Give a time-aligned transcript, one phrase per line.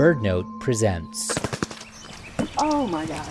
[0.00, 1.34] BirdNote presents.
[2.56, 3.28] Oh my god.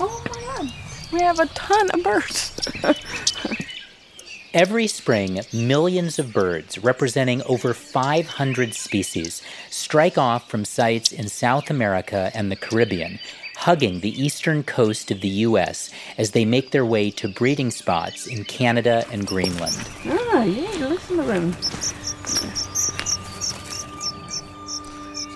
[0.00, 0.72] Oh my god.
[1.12, 2.58] We have a ton of birds.
[4.54, 11.68] Every spring, millions of birds, representing over 500 species, strike off from sites in South
[11.68, 13.18] America and the Caribbean,
[13.54, 15.90] hugging the eastern coast of the U.S.
[16.16, 19.86] as they make their way to breeding spots in Canada and Greenland.
[20.06, 22.75] ah, yeah, listen to them.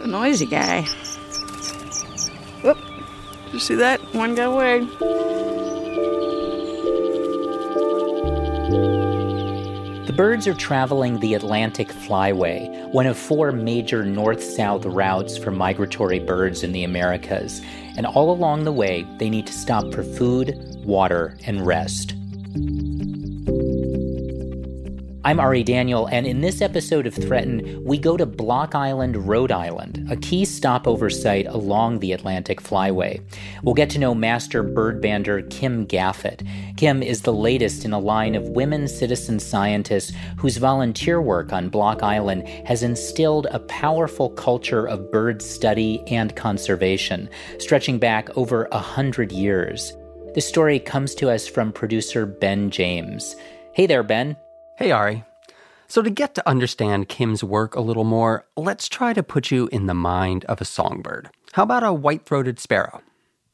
[0.00, 0.82] A noisy guy.
[2.62, 2.78] Whoop.
[3.44, 4.00] Did you see that?
[4.14, 4.80] One got away.
[10.06, 15.50] The birds are traveling the Atlantic Flyway, one of four major north south routes for
[15.50, 17.60] migratory birds in the Americas,
[17.96, 22.14] and all along the way, they need to stop for food, water, and rest.
[25.22, 29.52] I'm Ari Daniel, and in this episode of Threatened, we go to Block Island, Rhode
[29.52, 33.20] Island, a key stopover site along the Atlantic Flyway.
[33.62, 36.48] We'll get to know master birdbander Kim Gaffett.
[36.78, 41.68] Kim is the latest in a line of women citizen scientists whose volunteer work on
[41.68, 48.68] Block Island has instilled a powerful culture of bird study and conservation, stretching back over
[48.72, 49.94] a hundred years.
[50.34, 53.36] This story comes to us from producer Ben James.
[53.74, 54.38] Hey there, Ben.
[54.80, 55.24] Hey, Ari.
[55.88, 59.68] So, to get to understand Kim's work a little more, let's try to put you
[59.70, 61.28] in the mind of a songbird.
[61.52, 63.02] How about a white throated sparrow?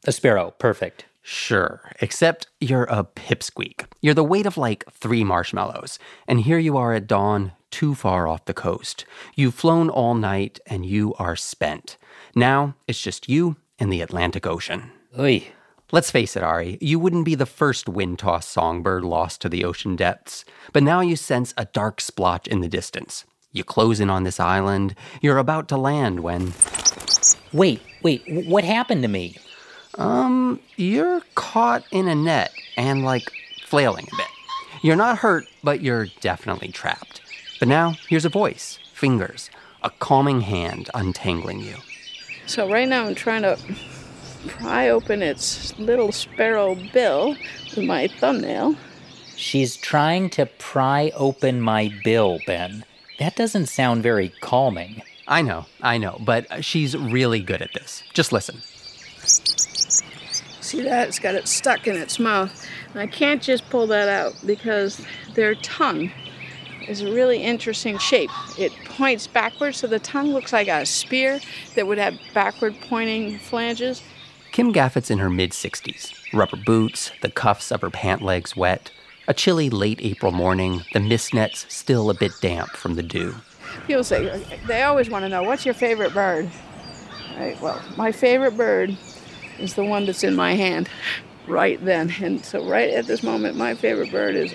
[0.05, 1.03] A sparrow, perfect.
[1.21, 3.87] Sure, except you're a pipsqueak.
[3.99, 5.99] You're the weight of like three marshmallows.
[6.29, 9.03] And here you are at dawn, too far off the coast.
[9.35, 11.97] You've flown all night and you are spent.
[12.35, 14.91] Now it's just you and the Atlantic Ocean.
[15.19, 15.51] Oy.
[15.93, 19.63] Let's face it, Ari, you wouldn't be the first wind tossed songbird lost to the
[19.63, 20.43] ocean depths.
[20.73, 23.23] But now you sense a dark splotch in the distance.
[23.53, 24.95] You close in on this island.
[25.21, 26.51] You're about to land when.
[27.53, 29.37] Wait, wait, what happened to me?
[29.95, 33.31] Um, you're caught in a net and like
[33.65, 34.27] flailing a bit.
[34.81, 37.21] You're not hurt, but you're definitely trapped.
[37.59, 39.49] But now, here's a voice, fingers,
[39.83, 41.77] a calming hand untangling you.
[42.45, 43.57] So right now I'm trying to
[44.47, 47.35] pry open its little sparrow bill
[47.75, 48.75] with my thumbnail.
[49.35, 52.83] She's trying to pry open my bill, Ben.
[53.19, 55.01] That doesn't sound very calming.
[55.27, 58.03] I know, I know, but she's really good at this.
[58.13, 58.61] Just listen.
[60.61, 61.07] See that?
[61.07, 62.65] It's got it stuck in its mouth.
[62.91, 66.11] And I can't just pull that out because their tongue
[66.87, 68.29] is a really interesting shape.
[68.57, 71.39] It points backwards, so the tongue looks like a spear
[71.75, 74.01] that would have backward pointing flanges.
[74.57, 76.33] Kim Gaffett's in her mid 60s.
[76.33, 78.89] Rubber boots, the cuffs of her pant legs wet.
[79.27, 83.35] A chilly late April morning, the mist nets still a bit damp from the dew.
[83.85, 86.49] People say, they always want to know, what's your favorite bird?
[87.37, 88.97] Right, well, my favorite bird
[89.59, 90.89] is the one that's in my hand
[91.45, 92.11] right then.
[92.19, 94.53] And so, right at this moment, my favorite bird is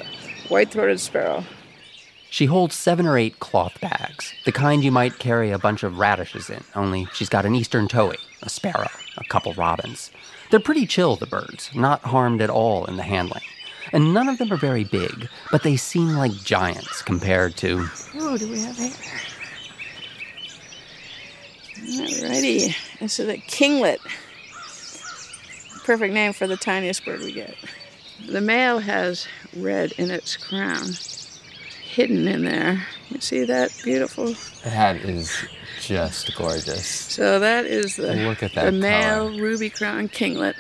[0.49, 1.45] white throated sparrow.
[2.33, 5.99] She holds seven or eight cloth bags, the kind you might carry a bunch of
[5.99, 8.89] radishes in, only she's got an eastern towhee, a sparrow,
[9.19, 10.11] a couple robins.
[10.51, 13.43] They're pretty chill, the birds, not harmed at all in the handling.
[13.93, 17.87] And none of them are very big, but they seem like giants compared to.
[18.15, 18.89] Oh, do we have hair?
[21.85, 22.75] Alrighty.
[22.99, 23.99] This is a kinglet.
[25.85, 27.55] Perfect name for the tiniest bird we get.
[28.27, 30.95] The male has red in its crown,
[31.93, 32.87] hidden in there.
[33.11, 33.71] You see that?
[33.85, 34.35] Beautiful.
[34.65, 35.31] That is
[35.81, 36.87] just gorgeous.
[36.87, 39.43] So that is the, Look at that the male color.
[39.43, 40.55] ruby crown kinglet.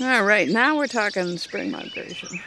[0.00, 2.40] All right, now we're talking spring migration.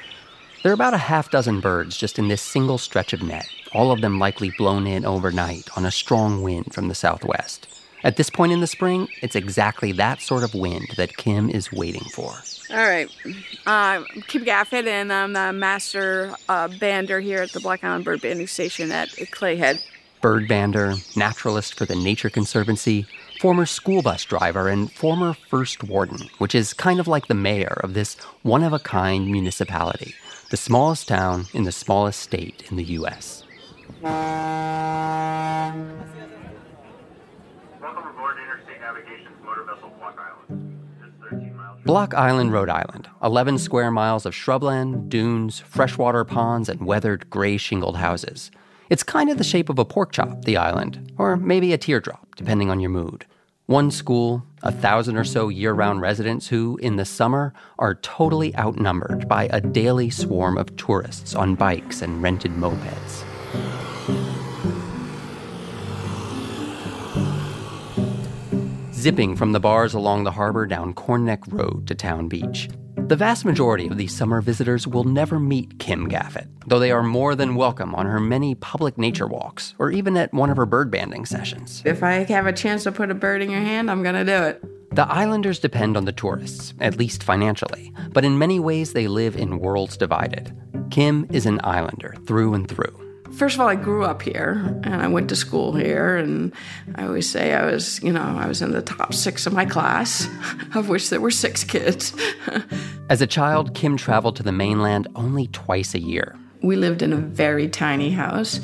[0.64, 3.92] There are about a half dozen birds just in this single stretch of net, all
[3.92, 7.68] of them likely blown in overnight on a strong wind from the southwest.
[8.04, 11.72] At this point in the spring, it's exactly that sort of wind that Kim is
[11.72, 12.34] waiting for.
[12.70, 13.10] All right.
[13.66, 18.22] Uh, Kim Gaffett, and I'm the master uh, bander here at the Block Island Bird
[18.22, 19.82] Banding Station at Clayhead.
[20.20, 23.06] Bird bander, naturalist for the Nature Conservancy,
[23.40, 27.78] former school bus driver, and former first warden, which is kind of like the mayor
[27.84, 30.14] of this one of a kind municipality,
[30.50, 33.44] the smallest town in the smallest state in the U.S.
[41.86, 47.58] Block Island, Rhode Island, 11 square miles of shrubland, dunes, freshwater ponds, and weathered gray
[47.58, 48.52] shingled houses.
[48.90, 52.36] It's kind of the shape of a pork chop, the island, or maybe a teardrop,
[52.38, 53.26] depending on your mood.
[53.66, 58.56] One school, a thousand or so year round residents who, in the summer, are totally
[58.56, 63.26] outnumbered by a daily swarm of tourists on bikes and rented mopeds.
[69.04, 72.70] Zipping from the bars along the harbor down Corn Neck Road to Town Beach.
[72.96, 77.04] The vast majority of these summer visitors will never meet Kim Gaffett, though they are
[77.04, 80.66] more than welcome on her many public nature walks or even at one of her
[80.66, 81.84] bird banding sessions.
[81.84, 84.24] If I have a chance to put a bird in your hand, I'm going to
[84.24, 84.96] do it.
[84.96, 89.36] The islanders depend on the tourists, at least financially, but in many ways they live
[89.36, 90.56] in worlds divided.
[90.92, 93.03] Kim is an islander through and through.
[93.36, 96.54] First of all, I grew up here and I went to school here, and
[96.96, 99.66] I always say I was, you know, I was in the top six of my
[99.66, 100.28] class,
[100.76, 102.14] of which there were six kids.
[103.10, 106.36] As a child, Kim traveled to the mainland only twice a year.
[106.62, 108.60] We lived in a very tiny house.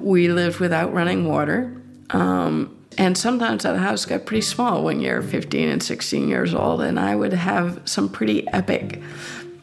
[0.00, 1.74] We lived without running water.
[2.10, 6.82] Um, and sometimes that house got pretty small when you're 15 and 16 years old,
[6.82, 9.00] and I would have some pretty epic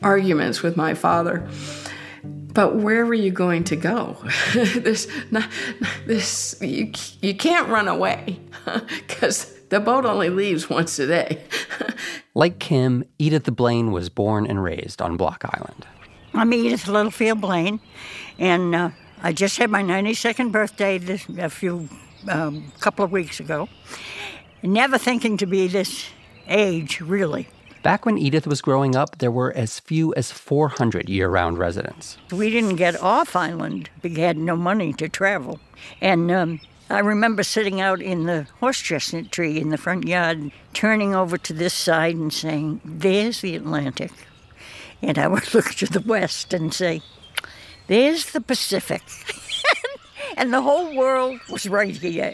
[0.02, 1.48] arguments with my father.
[2.56, 4.18] But where were you going to go?
[4.54, 5.50] this, not,
[6.08, 6.92] this, you,
[7.22, 8.40] you can't run away
[8.90, 11.44] because the boat only leaves once a day.
[12.34, 15.86] like Kim, Edith Blaine was born and raised on Block Island.
[16.34, 17.82] I'm Edith Littlefield Blaine,
[18.40, 18.90] and uh,
[19.22, 21.90] I just had my 92nd birthday this, a few
[22.30, 23.68] um, couple of weeks ago.
[24.64, 26.06] Never thinking to be this
[26.48, 27.50] age, really.
[27.86, 32.18] Back when Edith was growing up, there were as few as 400 year round residents.
[32.32, 33.92] We didn't get off island.
[34.02, 35.60] We had no money to travel.
[36.02, 40.52] And um, I remember sitting out in the horse chestnut tree in the front yard,
[40.74, 44.12] turning over to this side and saying, There's the Atlantic.
[45.04, 47.04] And I would look to the west and say,
[47.86, 49.04] There's the Pacific.
[50.38, 52.34] and the whole world was right here.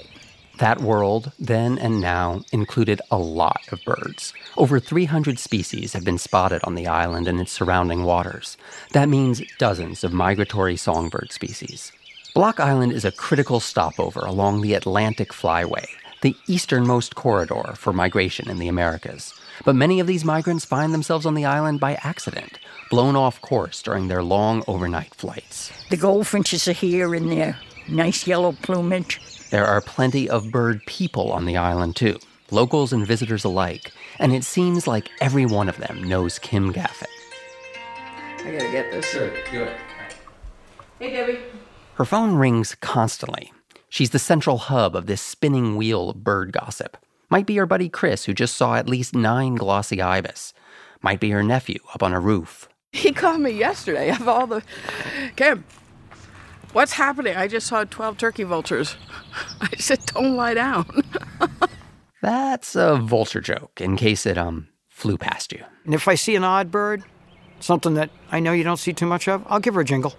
[0.61, 4.31] That world, then and now, included a lot of birds.
[4.55, 8.57] Over 300 species have been spotted on the island and its surrounding waters.
[8.91, 11.91] That means dozens of migratory songbird species.
[12.35, 15.87] Block Island is a critical stopover along the Atlantic Flyway,
[16.21, 19.33] the easternmost corridor for migration in the Americas.
[19.65, 22.59] But many of these migrants find themselves on the island by accident,
[22.91, 25.71] blown off course during their long overnight flights.
[25.89, 27.57] The goldfinches are here in their
[27.89, 29.19] nice yellow plumage.
[29.51, 32.17] There are plenty of bird people on the island, too,
[32.51, 37.07] locals and visitors alike, and it seems like every one of them knows Kim Gaffett.
[38.39, 39.05] I gotta get this.
[39.05, 39.77] Sure, do it.
[40.99, 41.39] Hey, Debbie.
[41.95, 43.51] Her phone rings constantly.
[43.89, 46.95] She's the central hub of this spinning wheel of bird gossip.
[47.29, 50.53] Might be her buddy Chris, who just saw at least nine glossy ibis.
[51.01, 52.69] Might be her nephew up on a roof.
[52.93, 54.63] He called me yesterday of all the.
[55.35, 55.65] Kim,
[56.73, 57.35] What's happening?
[57.35, 58.95] I just saw 12 turkey vultures.
[59.61, 60.85] I said, don't lie down.
[62.21, 65.63] That's a vulture joke in case it um flew past you.
[65.85, 67.03] And if I see an odd bird,
[67.59, 70.13] something that I know you don't see too much of, I'll give her a jingle.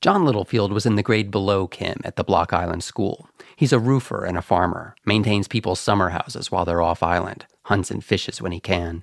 [0.00, 3.28] John Littlefield was in the grade below Kim at the Block Island School.
[3.56, 7.90] He's a roofer and a farmer, maintains people's summer houses while they're off island, hunts
[7.90, 9.02] and fishes when he can.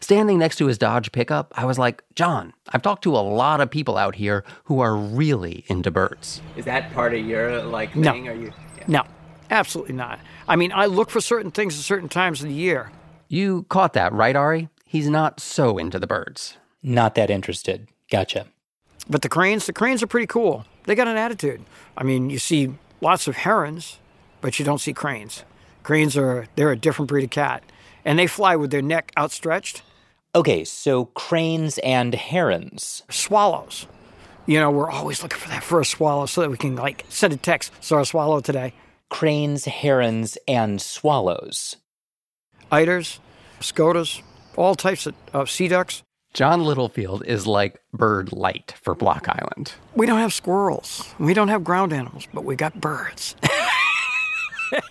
[0.00, 3.60] Standing next to his Dodge pickup, I was like, John, I've talked to a lot
[3.60, 6.40] of people out here who are really into birds.
[6.56, 8.12] Is that part of your like No.
[8.12, 8.28] thing?
[8.28, 8.52] Are you?
[8.78, 8.84] Yeah.
[8.88, 9.02] No,
[9.50, 10.18] absolutely not.
[10.48, 12.90] I mean, I look for certain things at certain times of the year.
[13.28, 14.68] You caught that, right, Ari?
[14.84, 16.56] He's not so into the birds.
[16.82, 17.88] Not that interested.
[18.10, 18.46] Gotcha.
[19.08, 20.64] But the cranes, the cranes are pretty cool.
[20.84, 21.62] They got an attitude.
[21.96, 23.98] I mean, you see lots of herons,
[24.40, 25.44] but you don't see cranes.
[25.82, 27.62] Cranes are they're a different breed of cat,
[28.04, 29.82] and they fly with their neck outstretched.
[30.34, 33.02] Okay, so cranes and herons.
[33.08, 33.86] Swallows.
[34.46, 37.32] You know, we're always looking for that first swallow so that we can like send
[37.32, 37.72] a text.
[37.80, 38.74] Saw a swallow today.
[39.08, 41.76] Cranes, herons, and swallows.
[42.70, 43.20] Eiders,
[43.60, 44.22] scoters,
[44.56, 46.02] all types of, of sea ducks.
[46.34, 49.72] John Littlefield is like bird light for Block Island.
[49.94, 51.14] We don't have squirrels.
[51.20, 53.36] We don't have ground animals, but we got birds.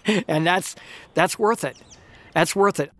[0.27, 0.75] and that's
[1.15, 1.75] that's worth it.
[2.33, 2.91] That's worth it.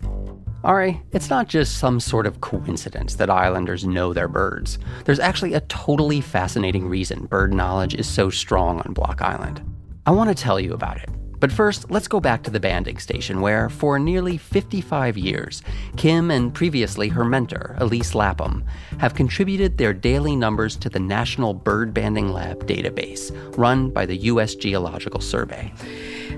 [0.63, 4.79] Ari, it's not just some sort of coincidence that islanders know their birds.
[5.03, 9.61] There's actually a totally fascinating reason bird knowledge is so strong on Block Island.
[10.05, 11.09] I want to tell you about it.
[11.43, 15.61] But first, let's go back to the banding station where, for nearly 55 years,
[15.97, 18.63] Kim and previously her mentor, Elise Lapham,
[18.99, 24.15] have contributed their daily numbers to the National Bird Banding Lab database, run by the
[24.15, 24.55] U.S.
[24.55, 25.73] Geological Survey.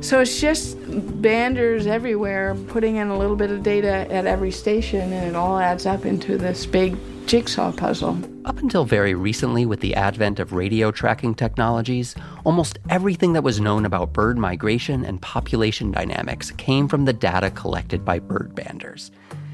[0.01, 0.75] So it's just
[1.21, 5.59] banders everywhere putting in a little bit of data at every station, and it all
[5.59, 8.19] adds up into this big jigsaw puzzle.
[8.45, 12.15] Up until very recently, with the advent of radio tracking technologies,
[12.45, 17.49] almost everything that was known about bird migration and population dynamics came from the data
[17.51, 19.11] collected by bird banders.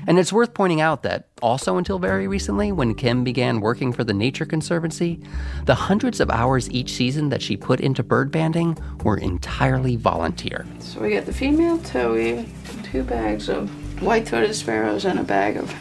[0.08, 4.04] And it's worth pointing out that also until very recently, when Kim began working for
[4.04, 5.20] the Nature Conservancy,
[5.66, 10.66] the hundreds of hours each season that she put into bird banding were entirely volunteer.
[10.80, 12.50] So we got the female towhee,
[12.92, 13.70] two bags of
[14.01, 15.72] white-throated sparrows, and a bag of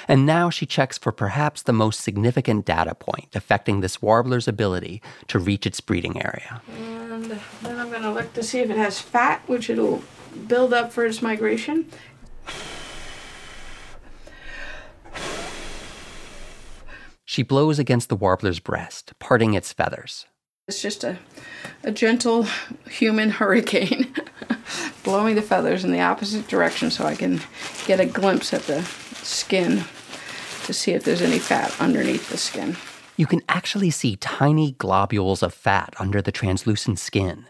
[0.07, 5.03] And now she checks for perhaps the most significant data point affecting this warbler's ability
[5.29, 6.63] to reach its breeding area.
[6.77, 10.03] And then I'm going to look to see if it has fat, which it'll
[10.47, 11.91] build up for its migration.
[17.31, 20.25] She blows against the warbler's breast, parting its feathers.
[20.67, 21.19] It's just a,
[21.85, 22.47] a gentle
[22.89, 24.15] human hurricane
[25.05, 27.43] blowing the feathers in the opposite direction so I can
[27.85, 28.83] get a glimpse at the
[29.23, 29.85] skin
[30.65, 32.79] to see if there's any fat underneath the skin.
[33.19, 37.45] You can actually see tiny globules of fat under the translucent skin.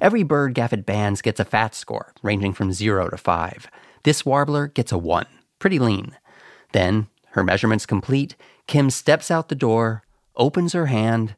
[0.00, 3.66] Every bird Gaffett bands gets a fat score, ranging from 0 to 5.
[4.04, 5.26] This warbler gets a 1,
[5.58, 6.16] pretty lean.
[6.70, 10.04] Then, her measurements complete, Kim steps out the door,
[10.36, 11.36] opens her hand,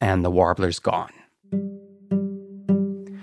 [0.00, 1.12] and the warbler's gone.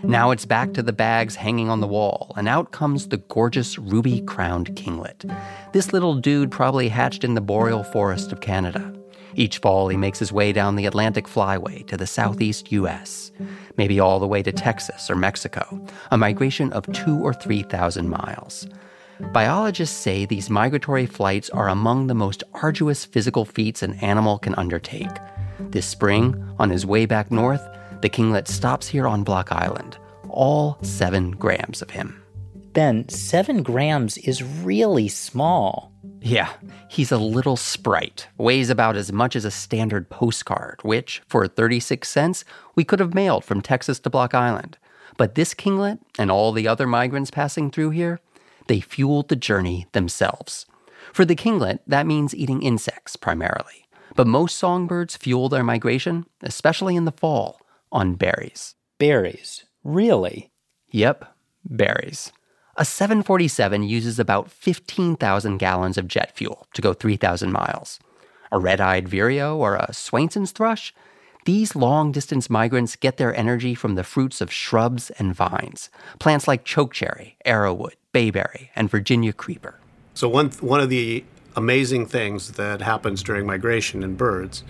[0.04, 3.78] Now it's back to the bags hanging on the wall, and out comes the gorgeous
[3.78, 5.30] ruby crowned kinglet.
[5.74, 8.94] This little dude probably hatched in the boreal forest of Canada.
[9.36, 13.32] Each fall, he makes his way down the Atlantic Flyway to the southeast U.S.,
[13.76, 18.10] maybe all the way to Texas or Mexico, a migration of two or three thousand
[18.10, 18.66] miles.
[19.20, 24.54] Biologists say these migratory flights are among the most arduous physical feats an animal can
[24.56, 25.10] undertake.
[25.60, 27.68] This spring, on his way back north,
[28.02, 29.98] the kinglet stops here on Block Island,
[30.30, 32.22] all seven grams of him.
[32.74, 35.92] Ben, seven grams is really small.
[36.22, 36.54] Yeah,
[36.88, 42.08] he's a little sprite, weighs about as much as a standard postcard, which, for 36
[42.08, 42.46] cents,
[42.76, 44.78] we could have mailed from Texas to Block Island.
[45.18, 48.20] But this kinglet and all the other migrants passing through here,
[48.68, 50.66] they fueled the journey themselves.
[51.14, 53.88] For the kinglet, that means eating insects primarily.
[54.16, 58.76] But most songbirds fuel their migration, especially in the fall, on berries.
[58.98, 59.66] Berries.
[59.84, 60.52] Really?
[60.90, 61.34] Yep,
[61.64, 62.32] berries.
[62.76, 68.00] A 747 uses about 15,000 gallons of jet fuel to go 3,000 miles.
[68.52, 70.94] A red eyed vireo or a Swainson's thrush?
[71.46, 76.48] These long distance migrants get their energy from the fruits of shrubs and vines, plants
[76.48, 79.80] like chokecherry, arrowwood, bayberry, and Virginia creeper.
[80.16, 81.24] So one one of the
[81.56, 84.64] amazing things that happens during migration in birds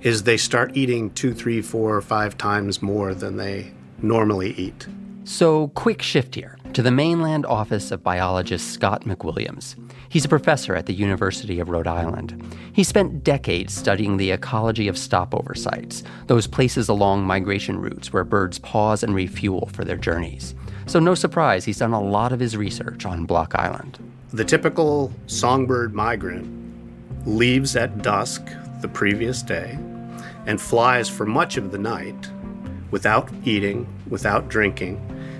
[0.00, 4.86] is they start eating two, three, four, five times more than they normally eat.
[5.24, 9.76] So, quick shift here to the mainland office of biologist Scott McWilliams.
[10.08, 12.42] He's a professor at the University of Rhode Island.
[12.72, 18.24] He spent decades studying the ecology of stopover sites, those places along migration routes where
[18.24, 20.54] birds pause and refuel for their journeys.
[20.88, 23.98] So, no surprise, he's done a lot of his research on Block Island.
[24.32, 26.48] The typical songbird migrant
[27.26, 28.42] leaves at dusk
[28.80, 29.78] the previous day
[30.46, 32.30] and flies for much of the night
[32.90, 34.96] without eating, without drinking,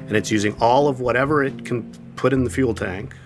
[0.06, 3.16] and it's using all of whatever it can put in the fuel tank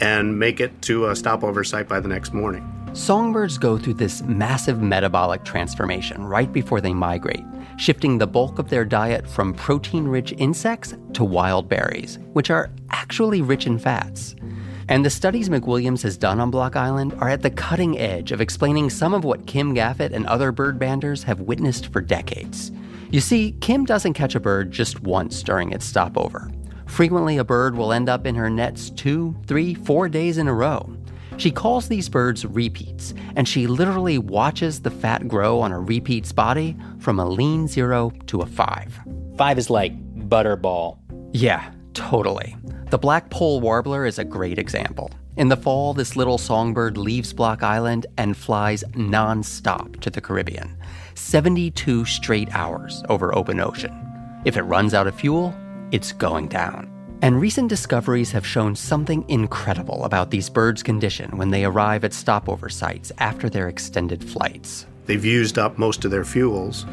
[0.00, 2.68] and make it to a stopover site by the next morning.
[2.94, 7.44] Songbirds go through this massive metabolic transformation right before they migrate,
[7.76, 12.70] shifting the bulk of their diet from protein rich insects to wild berries, which are
[12.90, 14.36] actually rich in fats.
[14.88, 18.40] And the studies McWilliams has done on Block Island are at the cutting edge of
[18.40, 22.70] explaining some of what Kim Gaffett and other bird banders have witnessed for decades.
[23.10, 26.48] You see, Kim doesn't catch a bird just once during its stopover.
[26.86, 30.54] Frequently, a bird will end up in her nets two, three, four days in a
[30.54, 30.93] row.
[31.36, 36.32] She calls these birds repeats, and she literally watches the fat grow on a repeat's
[36.32, 38.98] body from a lean zero to a five.
[39.36, 39.92] Five is like
[40.28, 40.98] butterball.
[41.32, 42.56] Yeah, totally.
[42.90, 45.10] The blackpoll warbler is a great example.
[45.36, 50.76] In the fall, this little songbird leaves Block Island and flies nonstop to the Caribbean
[51.16, 53.92] 72 straight hours over open ocean.
[54.44, 55.52] If it runs out of fuel,
[55.90, 56.93] it's going down.
[57.22, 62.12] And recent discoveries have shown something incredible about these birds' condition when they arrive at
[62.12, 64.86] stopover sites after their extended flights.
[65.06, 66.86] They've used up most of their fuels,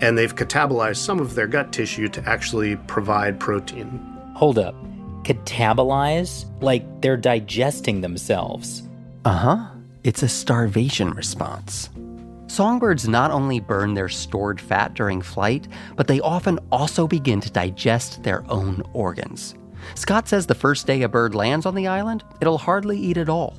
[0.00, 3.88] and they've catabolized some of their gut tissue to actually provide protein.
[4.34, 4.74] Hold up.
[5.24, 6.46] Catabolize?
[6.62, 8.82] Like they're digesting themselves.
[9.24, 9.66] Uh huh.
[10.04, 11.90] It's a starvation response.
[12.46, 17.50] Songbirds not only burn their stored fat during flight, but they often also begin to
[17.50, 19.54] digest their own organs.
[19.94, 23.28] Scott says the first day a bird lands on the island, it'll hardly eat at
[23.28, 23.56] all.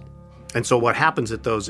[0.56, 1.70] And so, what happens at those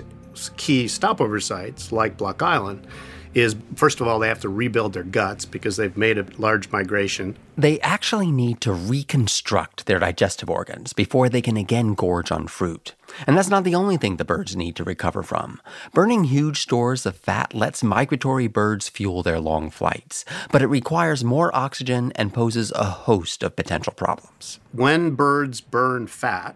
[0.57, 2.87] key stopover sites, like Block Island,
[3.33, 6.71] is first of all, they have to rebuild their guts because they've made a large
[6.71, 7.37] migration.
[7.57, 12.95] They actually need to reconstruct their digestive organs before they can again gorge on fruit.
[13.27, 15.61] And that's not the only thing the birds need to recover from.
[15.93, 21.23] Burning huge stores of fat lets migratory birds fuel their long flights, but it requires
[21.23, 24.59] more oxygen and poses a host of potential problems.
[24.71, 26.55] When birds burn fat,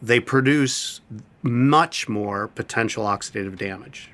[0.00, 1.00] they produce
[1.42, 4.10] much more potential oxidative damage.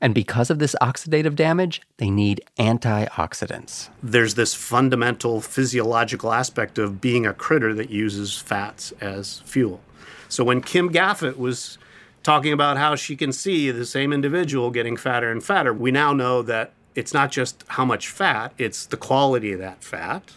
[0.00, 3.88] And because of this oxidative damage, they need antioxidants.
[4.02, 9.80] There's this fundamental physiological aspect of being a critter that uses fats as fuel.
[10.36, 11.78] So when Kim Gaffett was
[12.22, 16.12] talking about how she can see the same individual getting fatter and fatter, we now
[16.12, 20.34] know that it's not just how much fat, it's the quality of that fat.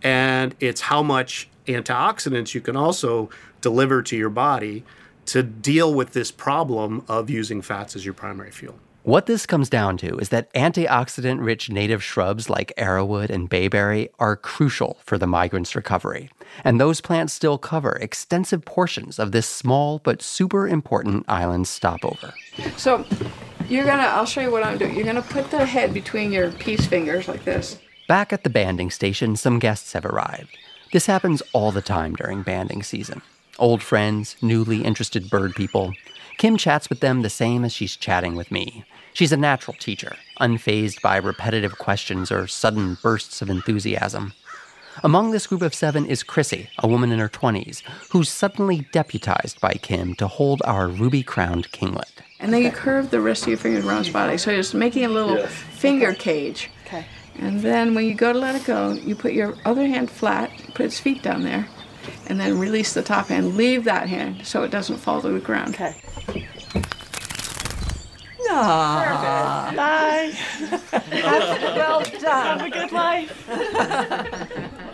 [0.00, 3.30] And it's how much antioxidants you can also
[3.60, 4.84] deliver to your body
[5.26, 8.78] to deal with this problem of using fats as your primary fuel.
[9.02, 14.10] What this comes down to is that antioxidant rich native shrubs like arrowwood and bayberry
[14.18, 16.28] are crucial for the migrant's recovery.
[16.64, 22.34] And those plants still cover extensive portions of this small but super important island stopover.
[22.76, 23.06] So
[23.70, 24.94] you're gonna, I'll show you what I'm doing.
[24.94, 27.78] You're gonna put the head between your peace fingers like this.
[28.06, 30.58] Back at the banding station, some guests have arrived.
[30.92, 33.22] This happens all the time during banding season.
[33.58, 35.94] Old friends, newly interested bird people.
[36.40, 38.82] Kim chats with them the same as she's chatting with me.
[39.12, 44.32] She's a natural teacher, unfazed by repetitive questions or sudden bursts of enthusiasm.
[45.04, 49.60] Among this group of seven is Chrissy, a woman in her 20s, who's suddenly deputized
[49.60, 52.22] by Kim to hold our ruby crowned kinglet.
[52.38, 54.38] And then you curve the rest of your fingers around its body.
[54.38, 56.70] So you're just making a little finger cage.
[56.86, 57.04] Okay.
[57.38, 60.50] And then when you go to let it go, you put your other hand flat,
[60.72, 61.68] put its feet down there,
[62.26, 63.56] and then release the top hand.
[63.56, 65.74] Leave that hand so it doesn't fall to the ground.
[65.74, 65.96] Okay.
[69.76, 70.32] Bye.
[71.12, 72.58] Well done.
[72.58, 73.48] Have a good life.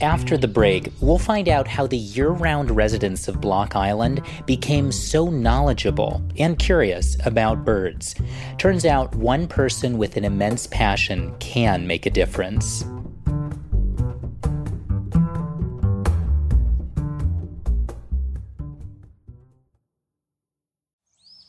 [0.00, 4.90] After the break, we'll find out how the year round residents of Block Island became
[4.90, 8.16] so knowledgeable and curious about birds.
[8.58, 12.84] Turns out one person with an immense passion can make a difference.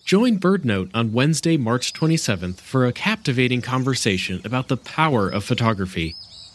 [0.05, 6.13] Join BirdNote on Wednesday, March 27th for a captivating conversation about the power of photography.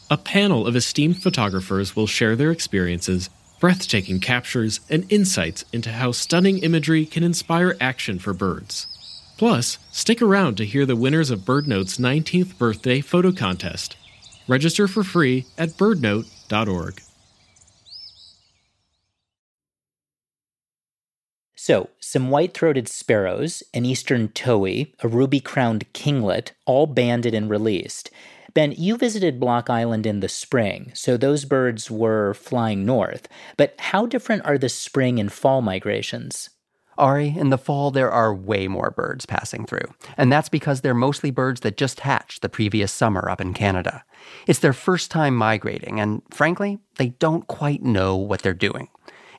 [0.09, 6.13] A panel of esteemed photographers will share their experiences, breathtaking captures, and insights into how
[6.13, 8.87] stunning imagery can inspire action for birds.
[9.37, 13.97] Plus, stick around to hear the winners of BirdNote's 19th birthday photo contest.
[14.47, 17.03] Register for free at birdnote.org.
[21.63, 27.51] So, some white throated sparrows, an eastern towhee, a ruby crowned kinglet, all banded and
[27.51, 28.11] released.
[28.55, 33.29] Ben, you visited Block Island in the spring, so those birds were flying north.
[33.59, 36.49] But how different are the spring and fall migrations?
[36.97, 39.95] Ari, in the fall, there are way more birds passing through.
[40.17, 44.03] And that's because they're mostly birds that just hatched the previous summer up in Canada.
[44.47, 48.89] It's their first time migrating, and frankly, they don't quite know what they're doing.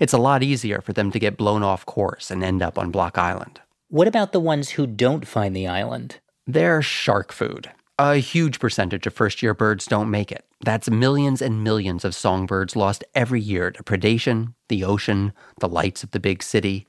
[0.02, 2.90] It's a lot easier for them to get blown off course and end up on
[2.90, 3.62] Block Island.
[3.90, 6.18] What about the ones who don't find the island?
[6.48, 7.70] They're shark food.
[8.00, 10.44] A huge percentage of first year birds don't make it.
[10.60, 16.04] That's millions and millions of songbirds lost every year to predation, the ocean, the lights
[16.04, 16.88] of the big city.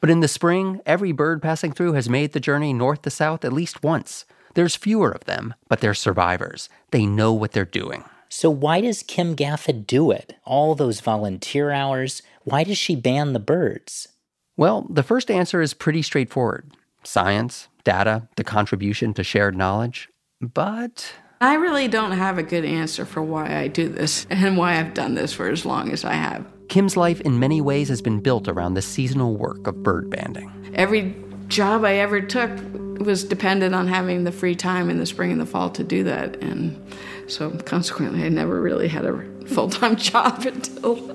[0.00, 3.44] But in the spring, every bird passing through has made the journey north to south
[3.44, 4.24] at least once.
[4.54, 6.68] There's fewer of them, but they're survivors.
[6.90, 8.02] They know what they're doing.
[8.30, 10.36] So, why does Kim Gaffett do it?
[10.44, 12.20] All those volunteer hours?
[12.48, 14.08] Why does she ban the birds?
[14.56, 16.72] Well, the first answer is pretty straightforward
[17.04, 20.08] science, data, the contribution to shared knowledge.
[20.40, 21.12] But.
[21.40, 24.94] I really don't have a good answer for why I do this and why I've
[24.94, 26.44] done this for as long as I have.
[26.68, 30.50] Kim's life, in many ways, has been built around the seasonal work of bird banding.
[30.74, 31.14] Every
[31.48, 32.50] job I ever took
[32.98, 36.02] was dependent on having the free time in the spring and the fall to do
[36.04, 36.36] that.
[36.42, 36.78] And
[37.26, 39.12] so, consequently, I never really had a
[39.48, 41.14] full time job until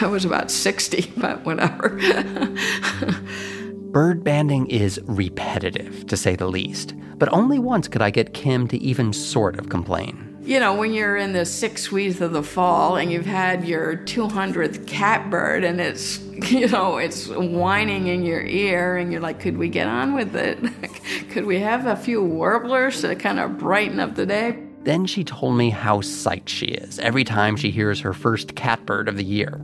[0.00, 1.98] I was about 60, but whatever.
[3.92, 8.66] Bird banding is repetitive, to say the least, but only once could I get Kim
[8.68, 10.32] to even sort of complain.
[10.44, 13.98] You know, when you're in the sixth week of the fall and you've had your
[13.98, 16.18] 200th catbird and it's,
[16.50, 20.34] you know, it's whining in your ear and you're like, could we get on with
[20.34, 20.58] it?
[21.30, 24.58] could we have a few warblers to kind of brighten up the day?
[24.84, 29.08] Then she told me how psyched she is every time she hears her first catbird
[29.08, 29.60] of the year.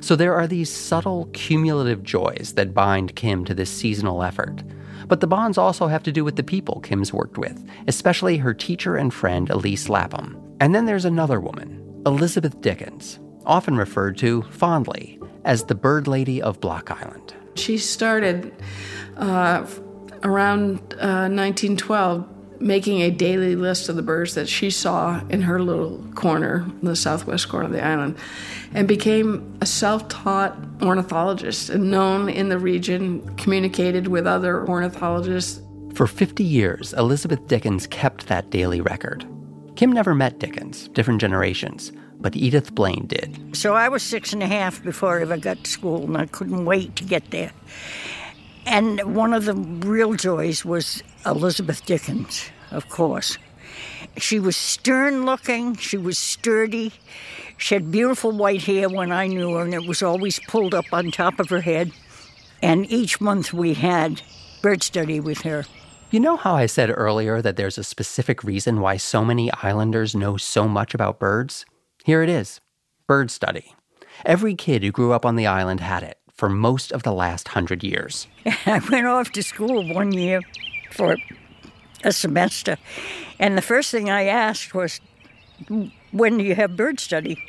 [0.00, 4.62] So there are these subtle cumulative joys that bind Kim to this seasonal effort.
[5.06, 8.54] But the bonds also have to do with the people Kim's worked with, especially her
[8.54, 10.40] teacher and friend Elise Lapham.
[10.60, 16.40] And then there's another woman, Elizabeth Dickens, often referred to fondly as the Bird Lady
[16.40, 17.34] of Block Island.
[17.54, 18.52] She started
[19.16, 19.66] uh,
[20.22, 22.26] around uh, 1912
[22.64, 26.96] making a daily list of the birds that she saw in her little corner, the
[26.96, 28.16] southwest corner of the island,
[28.72, 35.60] and became a self taught ornithologist and known in the region, communicated with other ornithologists.
[35.94, 39.26] For 50 years, Elizabeth Dickens kept that daily record.
[39.76, 43.56] Kim never met Dickens, different generations, but Edith Blaine did.
[43.56, 46.26] So I was six and a half before I ever got to school, and I
[46.26, 47.52] couldn't wait to get there.
[48.66, 53.38] And one of the real joys was Elizabeth Dickens, of course.
[54.16, 56.92] She was stern looking, she was sturdy,
[57.56, 60.86] she had beautiful white hair when I knew her, and it was always pulled up
[60.92, 61.92] on top of her head.
[62.62, 64.22] And each month we had
[64.62, 65.64] bird study with her.
[66.10, 70.14] You know how I said earlier that there's a specific reason why so many islanders
[70.14, 71.66] know so much about birds?
[72.04, 72.60] Here it is
[73.06, 73.74] bird study.
[74.24, 77.48] Every kid who grew up on the island had it for most of the last
[77.48, 78.26] hundred years.
[78.66, 80.40] I went off to school one year
[80.90, 81.16] for
[82.04, 82.76] a semester,
[83.38, 85.00] and the first thing I asked was,
[86.12, 87.42] When do you have bird study?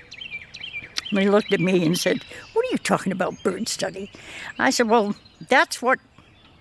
[1.11, 4.11] And he looked at me and said, What are you talking about, bird study?
[4.57, 5.15] I said, Well,
[5.49, 5.99] that's what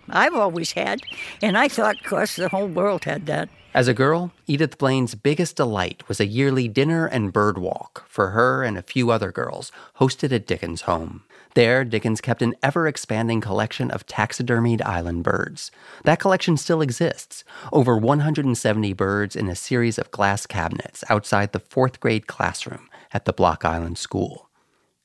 [0.08, 1.00] I've always had.
[1.42, 3.48] And I thought, of course, the whole world had that.
[3.72, 8.30] As a girl, Edith Blaine's biggest delight was a yearly dinner and bird walk for
[8.30, 11.24] her and a few other girls, hosted at Dickens' home.
[11.54, 15.70] There, Dickens kept an ever expanding collection of taxidermied island birds.
[16.02, 21.60] That collection still exists over 170 birds in a series of glass cabinets outside the
[21.60, 24.50] fourth grade classroom at the Block Island School.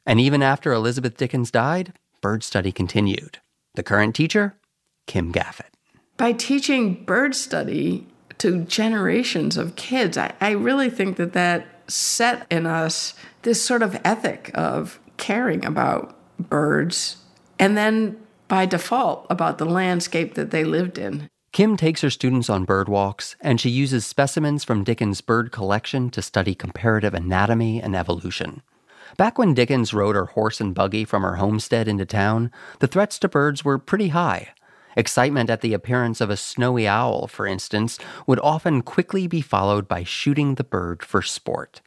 [0.07, 3.37] And even after Elizabeth Dickens died, bird study continued.
[3.75, 4.57] The current teacher?
[5.05, 5.73] Kim Gaffett.
[6.17, 8.07] By teaching bird study
[8.39, 13.83] to generations of kids, I, I really think that that set in us this sort
[13.83, 17.17] of ethic of caring about birds,
[17.57, 21.29] and then by default about the landscape that they lived in.
[21.51, 26.09] Kim takes her students on bird walks, and she uses specimens from Dickens' bird collection
[26.11, 28.61] to study comparative anatomy and evolution.
[29.17, 33.17] Back when Dickens rode her horse and buggy from her homestead into town, the threats
[33.19, 34.49] to birds were pretty high.
[34.95, 37.97] Excitement at the appearance of a snowy owl, for instance,
[38.27, 41.81] would often quickly be followed by shooting the bird for sport.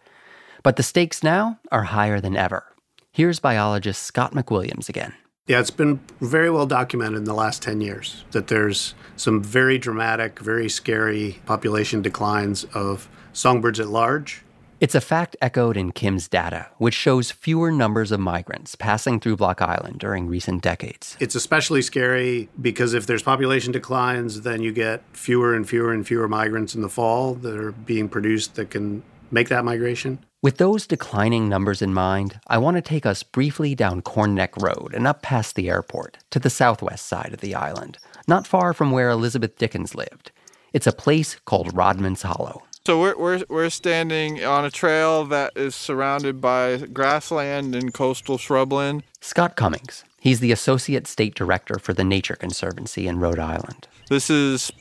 [0.62, 2.71] But the stakes now are higher than ever.
[3.14, 5.12] Here's biologist Scott McWilliams again.
[5.46, 9.76] Yeah, it's been very well documented in the last 10 years that there's some very
[9.76, 14.44] dramatic, very scary population declines of songbirds at large.
[14.80, 19.36] It's a fact echoed in Kim's data, which shows fewer numbers of migrants passing through
[19.36, 21.18] Block Island during recent decades.
[21.20, 26.06] It's especially scary because if there's population declines, then you get fewer and fewer and
[26.06, 30.24] fewer migrants in the fall that are being produced that can make that migration.
[30.42, 34.56] With those declining numbers in mind, I want to take us briefly down Corn Neck
[34.56, 38.74] Road and up past the airport to the southwest side of the island, not far
[38.74, 40.32] from where Elizabeth Dickens lived.
[40.72, 42.64] It's a place called Rodman's Hollow.
[42.84, 48.36] So we're, we're, we're standing on a trail that is surrounded by grassland and coastal
[48.36, 49.02] shrubland.
[49.20, 50.02] Scott Cummings.
[50.18, 53.86] He's the Associate State Director for the Nature Conservancy in Rhode Island.
[54.08, 54.72] This is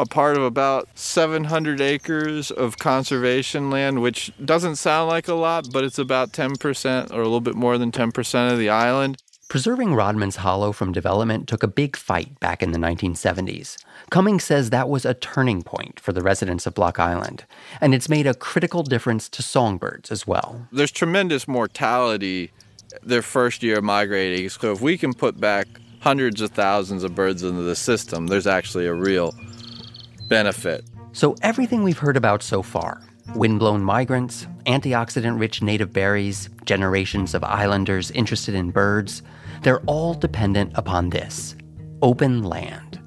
[0.00, 5.68] a part of about 700 acres of conservation land, which doesn't sound like a lot,
[5.72, 9.18] but it's about 10% or a little bit more than 10% of the island.
[9.48, 13.76] Preserving Rodman's Hollow from development took a big fight back in the 1970s.
[14.10, 17.44] Cummings says that was a turning point for the residents of Block Island,
[17.80, 20.66] and it's made a critical difference to songbirds as well.
[20.72, 22.52] There's tremendous mortality
[23.02, 25.66] their first year migrating, so if we can put back
[26.00, 29.34] hundreds of thousands of birds into the system, there's actually a real
[30.30, 30.86] benefit.
[31.12, 33.02] So, everything we've heard about so far
[33.34, 39.22] windblown migrants, antioxidant rich native berries, generations of islanders interested in birds
[39.62, 41.54] they're all dependent upon this
[42.02, 42.98] open land.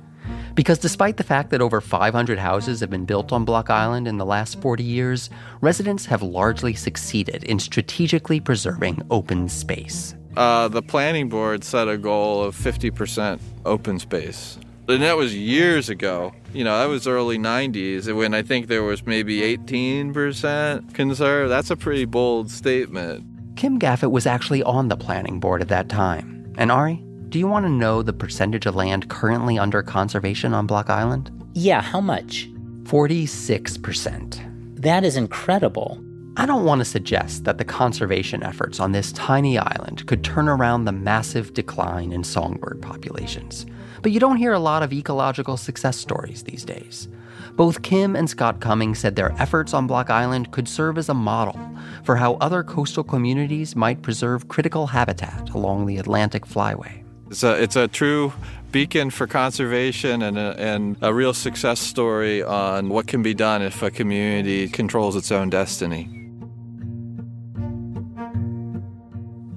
[0.54, 4.18] Because despite the fact that over 500 houses have been built on Block Island in
[4.18, 5.32] the last 40 years,
[5.62, 10.14] residents have largely succeeded in strategically preserving open space.
[10.38, 14.60] Uh, the planning board set a goal of 50% open space.
[14.88, 16.34] And that was years ago.
[16.54, 21.52] You know, that was early 90s when I think there was maybe 18% conserved.
[21.52, 23.26] That's a pretty bold statement.
[23.56, 26.54] Kim Gaffett was actually on the planning board at that time.
[26.56, 30.68] And Ari, do you want to know the percentage of land currently under conservation on
[30.68, 31.32] Block Island?
[31.56, 32.48] Yeah, how much?
[32.84, 34.80] 46%.
[34.80, 36.00] That is incredible.
[36.38, 40.48] I don't want to suggest that the conservation efforts on this tiny island could turn
[40.48, 43.66] around the massive decline in songbird populations.
[44.02, 47.08] But you don't hear a lot of ecological success stories these days.
[47.56, 51.14] Both Kim and Scott Cummings said their efforts on Block Island could serve as a
[51.14, 51.60] model
[52.04, 57.04] for how other coastal communities might preserve critical habitat along the Atlantic Flyway.
[57.30, 58.34] It's a, it's a true
[58.72, 63.62] beacon for conservation and a, and a real success story on what can be done
[63.62, 66.23] if a community controls its own destiny.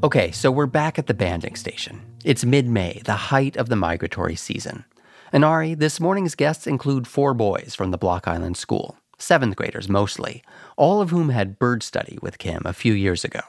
[0.07, 2.01] Okay, so we're back at the banding station.
[2.25, 4.85] It's mid May, the height of the migratory season.
[5.33, 9.89] And Ari, this morning's guests include four boys from the Block Island School, seventh graders
[9.89, 10.45] mostly,
[10.77, 13.41] all of whom had bird study with Kim a few years ago.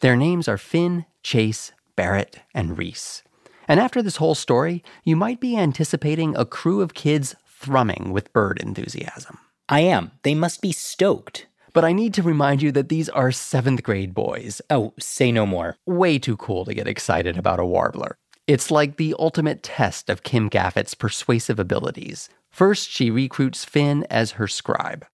[0.00, 3.22] Their names are Finn, Chase, Barrett, and Reese.
[3.68, 8.32] And after this whole story, you might be anticipating a crew of kids thrumming with
[8.32, 9.38] bird enthusiasm.
[9.68, 10.10] I am.
[10.24, 11.46] They must be stoked.
[11.74, 14.62] But I need to remind you that these are seventh grade boys.
[14.70, 15.76] Oh, say no more.
[15.84, 18.16] Way too cool to get excited about a warbler.
[18.46, 22.28] It's like the ultimate test of Kim Gaffett's persuasive abilities.
[22.50, 25.04] First, she recruits Finn as her scribe.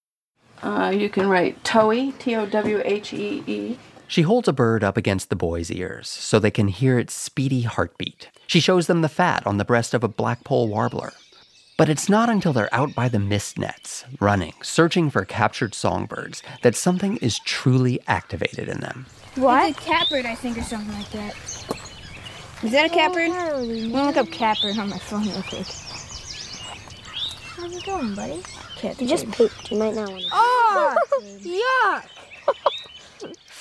[0.62, 3.78] Uh, you can write Towhee, T O W H E E.
[4.06, 7.62] She holds a bird up against the boys' ears so they can hear its speedy
[7.62, 8.28] heartbeat.
[8.46, 11.14] She shows them the fat on the breast of a blackpoll warbler.
[11.80, 16.42] But it's not until they're out by the mist nets, running, searching for captured songbirds,
[16.60, 19.06] that something is truly activated in them.
[19.36, 19.70] What?
[19.70, 21.34] It's a catbird, I think, or something like that.
[22.62, 23.30] Is that a catbird?
[23.30, 25.66] I'm gonna look up catbird on my phone real quick.
[27.56, 28.42] How's it going, buddy?
[28.76, 29.70] Cat You just pooped.
[29.70, 30.28] You might not want to.
[30.34, 30.96] Oh,
[31.38, 32.19] yuck!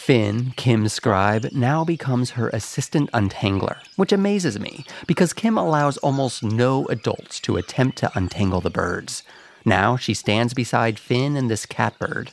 [0.10, 6.42] Finn, Kim's scribe, now becomes her assistant untangler, which amazes me because Kim allows almost
[6.42, 9.22] no adults to attempt to untangle the birds.
[9.66, 12.32] Now she stands beside Finn and this catbird,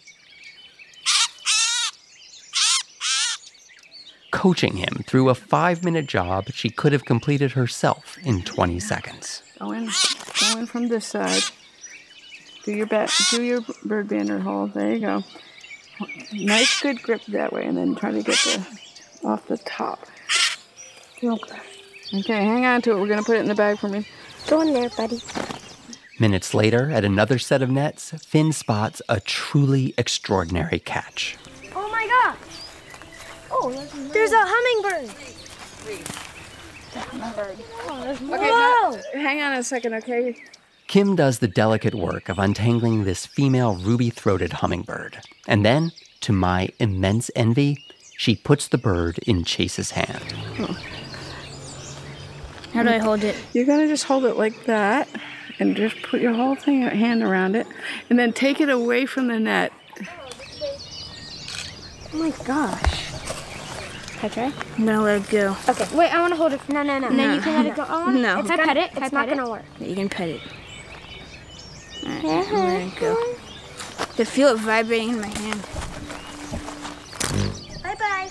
[4.30, 9.42] coaching him through a five minute job she could have completed herself in 20 seconds.
[9.58, 9.90] Go in,
[10.40, 11.42] go in from this side.
[12.64, 14.66] Do your bat, do your bird bander hole.
[14.68, 15.24] There you go.
[16.32, 18.66] Nice, good grip that way, and then try to get the
[19.24, 20.06] off the top.
[21.22, 21.58] Okay.
[22.14, 23.00] Okay, hang on to it.
[23.00, 24.06] We're gonna put it in the bag for me.
[24.46, 25.20] Go in there, buddy.
[26.18, 31.36] Minutes later, at another set of nets, Finn spots a truly extraordinary catch.
[31.74, 32.38] Oh my gosh!
[33.50, 33.70] Oh,
[34.12, 35.10] there's a hummingbird.
[36.96, 38.90] Okay, Whoa!
[38.90, 40.36] now, hang on a second, okay?
[40.86, 45.18] Kim does the delicate work of untangling this female ruby throated hummingbird.
[45.48, 47.84] And then, to my immense envy,
[48.16, 50.22] she puts the bird in Chase's hand.
[52.72, 53.36] How do I hold it?
[53.52, 55.08] You're gonna just hold it like that,
[55.58, 57.66] and just put your whole thing hand around it,
[58.08, 59.72] and then take it away from the net.
[62.12, 63.02] Oh my gosh.
[64.18, 64.52] Can I try?
[64.78, 65.56] I'm gonna let it go.
[65.68, 65.86] Okay.
[65.96, 66.66] Wait, I want to hold it.
[66.68, 67.08] No, no, no.
[67.08, 67.16] No.
[67.16, 67.82] then you can let it go.
[67.82, 68.38] I wanna, No.
[68.38, 68.92] It's Can I pet it?
[68.92, 69.36] Can It's not it?
[69.36, 69.64] gonna work.
[69.80, 70.40] You can pet it.
[72.06, 73.16] Alright, I'm gonna
[73.98, 75.60] let it feel it vibrating in my hand.
[77.82, 78.30] Bye bye.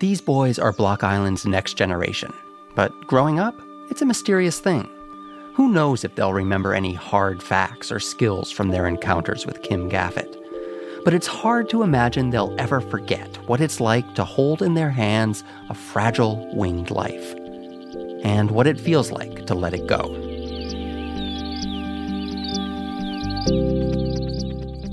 [0.00, 2.32] These boys are Block Island's next generation.
[2.74, 3.54] But growing up,
[3.90, 4.88] it's a mysterious thing.
[5.54, 9.90] Who knows if they'll remember any hard facts or skills from their encounters with Kim
[9.90, 10.34] Gaffett?
[11.04, 14.90] But it's hard to imagine they'll ever forget what it's like to hold in their
[14.90, 17.34] hands a fragile winged life
[18.24, 20.23] and what it feels like to let it go.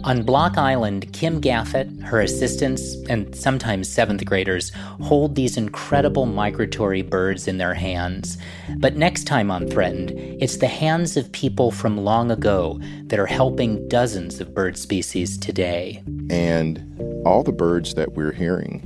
[0.04, 7.04] On Block Island, Kim Gaffett, her assistants, and sometimes seventh graders hold these incredible migratory
[7.04, 8.40] birds in their hands.
[8.78, 10.12] But next time on Threatened,
[10.42, 15.38] it's the hands of people from long ago that are helping dozens of bird species
[15.38, 16.02] today.
[16.32, 18.82] And all the birds that we're hearing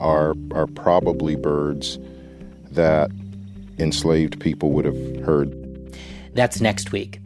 [0.00, 2.00] are, are probably birds
[2.72, 3.12] that
[3.78, 5.54] enslaved people would have heard.
[6.34, 7.20] That's next week.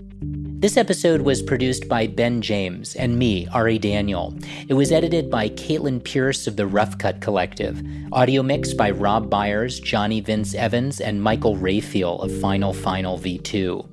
[0.61, 4.35] This episode was produced by Ben James and me, Ari Daniel.
[4.67, 7.81] It was edited by Caitlin Pierce of the Rough Cut Collective.
[8.11, 13.87] Audio mixed by Rob Byers, Johnny Vince Evans, and Michael Rayfield of Final Final V2.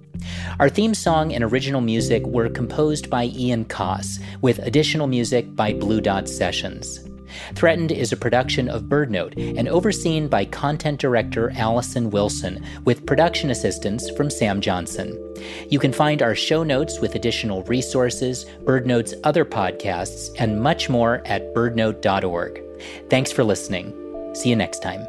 [0.60, 5.71] Our theme song and original music were composed by Ian Coss, with additional music by
[5.71, 7.05] Blue Dot Sessions.
[7.56, 13.50] Threatened is a production of BirdNote and overseen by content director Allison Wilson, with production
[13.50, 15.17] assistance from Sam Johnson.
[15.69, 21.21] You can find our show notes with additional resources, BirdNote's other podcasts, and much more
[21.26, 22.62] at birdnote.org.
[23.10, 23.93] Thanks for listening.
[24.36, 25.08] See you next time.